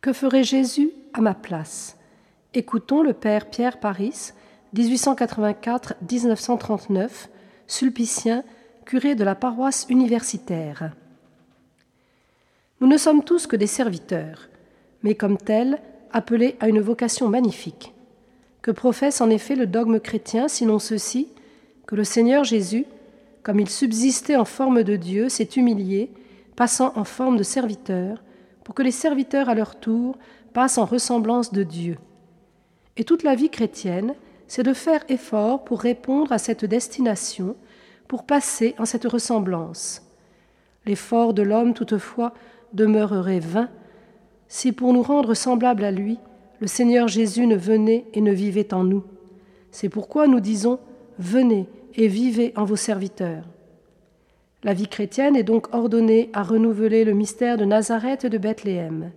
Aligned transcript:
Que 0.00 0.12
ferait 0.12 0.44
Jésus 0.44 0.92
à 1.12 1.20
ma 1.20 1.34
place? 1.34 1.96
Écoutons 2.54 3.02
le 3.02 3.14
Père 3.14 3.50
Pierre 3.50 3.80
Paris, 3.80 4.30
1884-1939, 4.76 7.10
sulpicien, 7.66 8.44
curé 8.84 9.16
de 9.16 9.24
la 9.24 9.34
paroisse 9.34 9.86
universitaire. 9.88 10.92
Nous 12.80 12.86
ne 12.86 12.96
sommes 12.96 13.24
tous 13.24 13.48
que 13.48 13.56
des 13.56 13.66
serviteurs, 13.66 14.48
mais 15.02 15.16
comme 15.16 15.36
tels, 15.36 15.80
appelés 16.12 16.54
à 16.60 16.68
une 16.68 16.80
vocation 16.80 17.28
magnifique. 17.28 17.92
Que 18.62 18.70
professe 18.70 19.20
en 19.20 19.30
effet 19.30 19.56
le 19.56 19.66
dogme 19.66 19.98
chrétien, 19.98 20.46
sinon 20.46 20.78
ceci, 20.78 21.26
que 21.88 21.96
le 21.96 22.04
Seigneur 22.04 22.44
Jésus, 22.44 22.86
comme 23.42 23.58
il 23.58 23.68
subsistait 23.68 24.36
en 24.36 24.44
forme 24.44 24.84
de 24.84 24.94
Dieu, 24.94 25.28
s'est 25.28 25.50
humilié, 25.56 26.12
passant 26.54 26.92
en 26.94 27.02
forme 27.02 27.36
de 27.36 27.42
serviteur, 27.42 28.22
pour 28.68 28.74
que 28.74 28.82
les 28.82 28.90
serviteurs 28.90 29.48
à 29.48 29.54
leur 29.54 29.76
tour 29.76 30.18
passent 30.52 30.76
en 30.76 30.84
ressemblance 30.84 31.54
de 31.54 31.62
Dieu. 31.62 31.96
Et 32.98 33.04
toute 33.04 33.22
la 33.22 33.34
vie 33.34 33.48
chrétienne, 33.48 34.14
c'est 34.46 34.62
de 34.62 34.74
faire 34.74 35.02
effort 35.08 35.64
pour 35.64 35.80
répondre 35.80 36.32
à 36.32 36.36
cette 36.36 36.66
destination, 36.66 37.56
pour 38.08 38.26
passer 38.26 38.74
en 38.78 38.84
cette 38.84 39.06
ressemblance. 39.06 40.02
L'effort 40.84 41.32
de 41.32 41.40
l'homme, 41.40 41.72
toutefois, 41.72 42.34
demeurerait 42.74 43.40
vain 43.40 43.70
si 44.48 44.72
pour 44.72 44.92
nous 44.92 45.02
rendre 45.02 45.32
semblables 45.32 45.84
à 45.84 45.90
lui, 45.90 46.18
le 46.60 46.66
Seigneur 46.66 47.08
Jésus 47.08 47.46
ne 47.46 47.56
venait 47.56 48.04
et 48.12 48.20
ne 48.20 48.32
vivait 48.32 48.74
en 48.74 48.84
nous. 48.84 49.04
C'est 49.70 49.88
pourquoi 49.88 50.26
nous 50.26 50.40
disons 50.40 50.78
Venez 51.18 51.66
et 51.94 52.06
vivez 52.06 52.52
en 52.54 52.66
vos 52.66 52.76
serviteurs. 52.76 53.44
La 54.64 54.74
vie 54.74 54.88
chrétienne 54.88 55.36
est 55.36 55.44
donc 55.44 55.72
ordonnée 55.74 56.30
à 56.32 56.42
renouveler 56.42 57.04
le 57.04 57.12
mystère 57.12 57.56
de 57.56 57.64
Nazareth 57.64 58.24
et 58.24 58.30
de 58.30 58.38
Bethléem. 58.38 59.12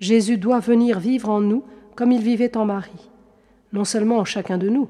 Jésus 0.00 0.38
doit 0.38 0.60
venir 0.60 0.98
vivre 0.98 1.28
en 1.28 1.40
nous 1.40 1.64
comme 1.94 2.12
il 2.12 2.22
vivait 2.22 2.56
en 2.56 2.64
Marie 2.64 3.08
non 3.72 3.84
seulement 3.84 4.18
en 4.18 4.24
chacun 4.24 4.58
de 4.58 4.68
nous, 4.68 4.88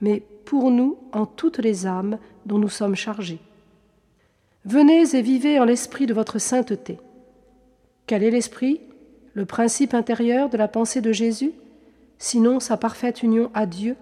mais 0.00 0.22
pour 0.44 0.70
nous 0.70 0.98
en 1.12 1.26
toutes 1.26 1.58
les 1.58 1.86
âmes 1.86 2.18
dont 2.46 2.58
nous 2.58 2.68
sommes 2.68 2.94
chargés. 2.94 3.40
Venez 4.64 5.14
et 5.14 5.22
vivez 5.22 5.58
en 5.58 5.64
l'esprit 5.64 6.06
de 6.06 6.14
votre 6.14 6.38
sainteté. 6.38 6.98
Quel 8.06 8.22
est 8.22 8.30
l'esprit? 8.30 8.80
Le 9.34 9.44
principe 9.44 9.94
intérieur 9.94 10.48
de 10.48 10.56
la 10.56 10.68
pensée 10.68 11.00
de 11.00 11.12
Jésus? 11.12 11.52
Sinon 12.18 12.60
sa 12.60 12.76
parfaite 12.76 13.22
union 13.22 13.50
à 13.52 13.66
Dieu 13.66 13.96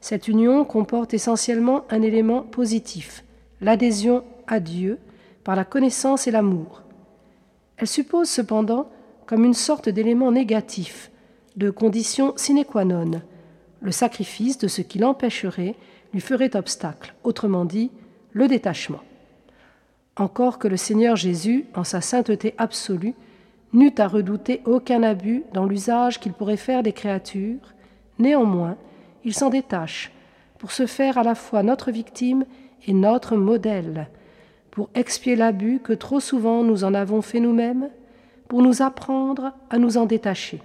Cette 0.00 0.28
union 0.28 0.64
comporte 0.64 1.14
essentiellement 1.14 1.84
un 1.88 2.02
élément 2.02 2.42
positif, 2.42 3.24
l'adhésion 3.60 4.24
à 4.46 4.60
Dieu 4.60 4.98
par 5.44 5.56
la 5.56 5.64
connaissance 5.64 6.26
et 6.26 6.30
l'amour. 6.30 6.82
Elle 7.76 7.86
suppose 7.86 8.28
cependant 8.28 8.88
comme 9.26 9.44
une 9.44 9.54
sorte 9.54 9.88
d'élément 9.88 10.32
négatif, 10.32 11.10
de 11.56 11.70
condition 11.70 12.32
sine 12.36 12.64
qua 12.64 12.84
non, 12.84 13.22
le 13.80 13.92
sacrifice 13.92 14.58
de 14.58 14.68
ce 14.68 14.82
qui 14.82 14.98
l'empêcherait 14.98 15.74
lui 16.12 16.20
ferait 16.20 16.56
obstacle, 16.56 17.14
autrement 17.24 17.64
dit, 17.64 17.90
le 18.32 18.48
détachement. 18.48 19.02
Encore 20.16 20.58
que 20.58 20.68
le 20.68 20.76
Seigneur 20.76 21.16
Jésus, 21.16 21.66
en 21.74 21.84
sa 21.84 22.00
sainteté 22.00 22.54
absolue, 22.58 23.14
n'eût 23.72 23.94
à 23.98 24.06
redouter 24.06 24.62
aucun 24.64 25.02
abus 25.02 25.42
dans 25.52 25.64
l'usage 25.64 26.20
qu'il 26.20 26.32
pourrait 26.32 26.56
faire 26.56 26.82
des 26.82 26.92
créatures, 26.92 27.74
néanmoins, 28.18 28.76
il 29.24 29.34
s'en 29.34 29.50
détache 29.50 30.12
pour 30.58 30.70
se 30.70 30.86
faire 30.86 31.18
à 31.18 31.24
la 31.24 31.34
fois 31.34 31.62
notre 31.62 31.90
victime 31.90 32.44
et 32.86 32.92
notre 32.92 33.36
modèle, 33.36 34.08
pour 34.74 34.90
expier 34.96 35.36
l'abus 35.36 35.78
que 35.78 35.92
trop 35.92 36.18
souvent 36.18 36.64
nous 36.64 36.82
en 36.82 36.94
avons 36.94 37.22
fait 37.22 37.38
nous-mêmes, 37.38 37.90
pour 38.48 38.60
nous 38.60 38.82
apprendre 38.82 39.52
à 39.70 39.78
nous 39.78 39.98
en 39.98 40.04
détacher. 40.04 40.60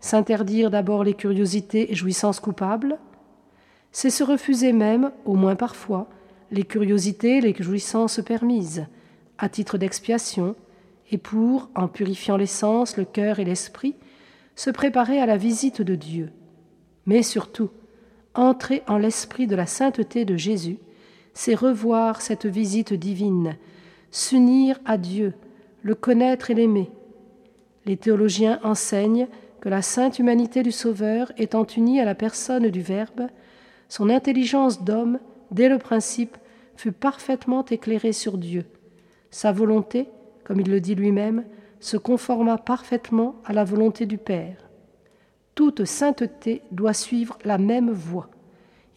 S'interdire 0.00 0.70
d'abord 0.70 1.02
les 1.02 1.14
curiosités 1.14 1.90
et 1.90 1.94
jouissances 1.94 2.40
coupables, 2.40 2.98
c'est 3.90 4.10
se 4.10 4.22
refuser 4.22 4.74
même, 4.74 5.12
au 5.24 5.34
moins 5.34 5.56
parfois, 5.56 6.10
les 6.50 6.64
curiosités 6.64 7.38
et 7.38 7.40
les 7.40 7.54
jouissances 7.58 8.20
permises, 8.20 8.86
à 9.38 9.48
titre 9.48 9.78
d'expiation, 9.78 10.56
et 11.10 11.16
pour, 11.16 11.70
en 11.74 11.88
purifiant 11.88 12.36
les 12.36 12.44
sens, 12.44 12.98
le 12.98 13.06
cœur 13.06 13.38
et 13.38 13.46
l'esprit, 13.46 13.96
se 14.56 14.68
préparer 14.68 15.20
à 15.20 15.26
la 15.26 15.38
visite 15.38 15.80
de 15.80 15.94
Dieu. 15.94 16.32
Mais 17.06 17.22
surtout, 17.22 17.70
entrer 18.34 18.82
en 18.88 18.98
l'esprit 18.98 19.46
de 19.46 19.56
la 19.56 19.66
sainteté 19.66 20.26
de 20.26 20.36
Jésus, 20.36 20.76
c'est 21.34 21.54
revoir 21.54 22.22
cette 22.22 22.46
visite 22.46 22.94
divine, 22.94 23.56
s'unir 24.10 24.78
à 24.84 24.96
Dieu, 24.96 25.34
le 25.82 25.94
connaître 25.94 26.50
et 26.50 26.54
l'aimer. 26.54 26.90
Les 27.84 27.96
théologiens 27.96 28.60
enseignent 28.62 29.28
que 29.60 29.68
la 29.68 29.82
sainte 29.82 30.18
humanité 30.18 30.62
du 30.62 30.72
Sauveur 30.72 31.32
étant 31.36 31.66
unie 31.66 32.00
à 32.00 32.04
la 32.04 32.14
personne 32.14 32.68
du 32.68 32.80
Verbe, 32.80 33.28
son 33.88 34.08
intelligence 34.08 34.82
d'homme, 34.82 35.18
dès 35.50 35.68
le 35.68 35.78
principe, 35.78 36.36
fut 36.76 36.92
parfaitement 36.92 37.64
éclairée 37.64 38.12
sur 38.12 38.38
Dieu. 38.38 38.64
Sa 39.30 39.52
volonté, 39.52 40.08
comme 40.44 40.60
il 40.60 40.70
le 40.70 40.80
dit 40.80 40.94
lui-même, 40.94 41.44
se 41.80 41.96
conforma 41.96 42.56
parfaitement 42.56 43.36
à 43.44 43.52
la 43.52 43.64
volonté 43.64 44.06
du 44.06 44.18
Père. 44.18 44.56
Toute 45.54 45.84
sainteté 45.84 46.62
doit 46.72 46.94
suivre 46.94 47.38
la 47.44 47.58
même 47.58 47.90
voie. 47.90 48.28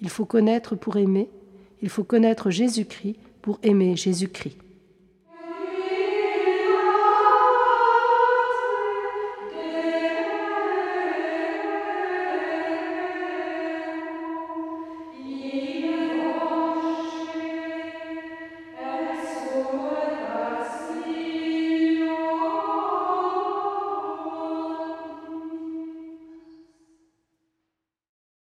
Il 0.02 0.10
faut 0.10 0.26
connaître 0.26 0.76
pour 0.76 0.98
aimer, 0.98 1.30
il 1.82 1.90
faut 1.90 2.04
connaître 2.04 2.50
Jésus-Christ 2.50 3.16
pour 3.42 3.60
aimer 3.64 3.96
Jésus-Christ. 3.96 4.58